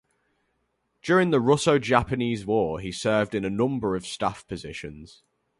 During 1.03 1.29
the 1.29 1.39
Russo-Japanese 1.39 2.43
War, 2.43 2.79
he 2.79 2.91
served 2.91 3.35
in 3.35 3.45
a 3.45 3.51
number 3.51 3.95
of 3.95 4.07
staff 4.07 4.47
positions. 4.47 5.21